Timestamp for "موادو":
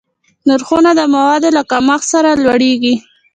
1.13-1.49